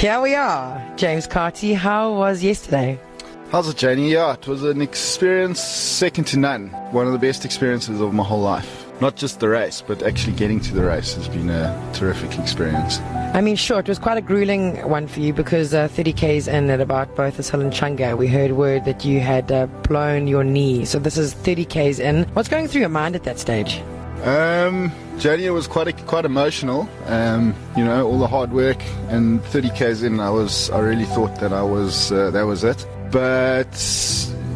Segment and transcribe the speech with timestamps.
[0.00, 0.82] Here we are.
[0.96, 2.98] James Carty, how was yesterday?
[3.50, 4.10] How's it, Janie?
[4.10, 6.68] Yeah, it was an experience second to none.
[6.90, 8.86] One of the best experiences of my whole life.
[9.02, 12.98] Not just the race, but actually getting to the race has been a terrific experience.
[13.34, 16.70] I mean, sure, it was quite a grueling one for you because uh, 30Ks in
[16.70, 20.44] at about Botha's Hill and Inchanga, we heard word that you had uh, blown your
[20.44, 20.86] knee.
[20.86, 22.24] So this is 30Ks in.
[22.32, 23.82] What's going through your mind at that stage?
[24.22, 24.92] Um,
[25.52, 26.88] was quite a, quite emotional.
[27.06, 31.04] Um, you know, all the hard work and 30 k's in, I was I really
[31.04, 32.86] thought that I was uh, that was it.
[33.10, 33.74] But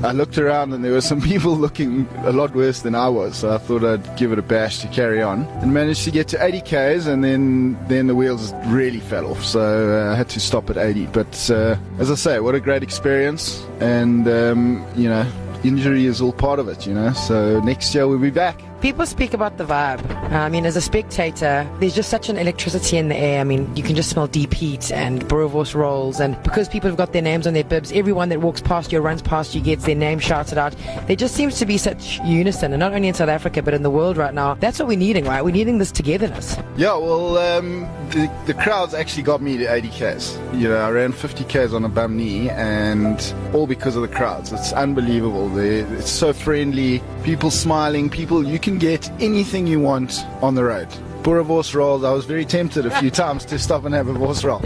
[0.04, 3.36] I looked around and there were some people looking a lot worse than I was,
[3.36, 5.44] so I thought I'd give it a bash to carry on.
[5.62, 9.44] And managed to get to 80 k's, and then then the wheels really fell off,
[9.44, 11.06] so uh, I had to stop at 80.
[11.06, 15.26] But uh, as I say, what a great experience, and um, you know,
[15.64, 17.12] injury is all part of it, you know.
[17.12, 18.60] So next year we'll be back.
[18.84, 20.04] People speak about the vibe.
[20.30, 23.40] Uh, I mean, as a spectator, there's just such an electricity in the air.
[23.40, 26.20] I mean, you can just smell deep heat and Boerewors rolls.
[26.20, 29.00] And because people have got their names on their bibs, everyone that walks past you,
[29.00, 30.76] runs past you, gets their name shouted out.
[31.06, 33.84] There just seems to be such unison, and not only in South Africa, but in
[33.84, 34.52] the world right now.
[34.52, 35.42] That's what we're needing, right?
[35.42, 36.58] We're needing this togetherness.
[36.76, 40.38] Yeah, well, um, the, the crowds actually got me to 80 Ks.
[40.52, 44.14] You know, I ran 50 Ks on a bum knee, and all because of the
[44.14, 44.52] crowds.
[44.52, 45.48] It's unbelievable.
[45.48, 50.54] They, it's so friendly, people smiling, people, you can can get anything you want on
[50.54, 50.88] the road.
[51.22, 54.44] Boerewors rolls, I was very tempted a few times to stop and have a wors
[54.44, 54.62] roll.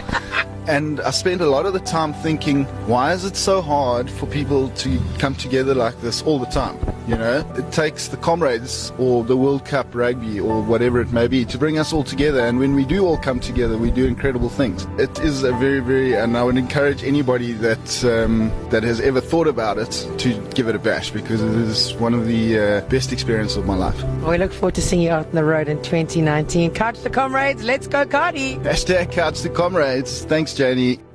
[0.69, 4.27] And I spend a lot of the time thinking, why is it so hard for
[4.27, 6.79] people to come together like this all the time?
[7.09, 11.27] You know, it takes the comrades or the World Cup rugby or whatever it may
[11.27, 12.41] be to bring us all together.
[12.41, 14.87] And when we do all come together, we do incredible things.
[14.99, 19.23] It is a very, very, and I would encourage anybody that um, that has ever
[19.23, 22.81] thought about it to give it a bash because it is one of the uh,
[22.89, 24.05] best experiences of my life.
[24.27, 26.73] We look forward to seeing you out on the road in 2019.
[26.73, 28.57] Couch the comrades, let's go, Carty.
[28.57, 30.27] Hashtag couch the comrades.
[30.27, 31.08] Thanks, Janie.